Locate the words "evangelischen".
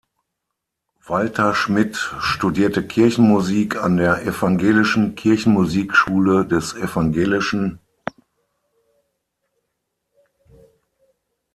4.25-5.13